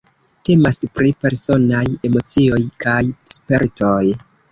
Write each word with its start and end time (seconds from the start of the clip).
Temas 0.47 0.77
pri 0.99 1.11
personaj 1.25 1.81
emocioj 2.09 2.61
kaj 2.87 2.97
spertoj. 3.37 4.01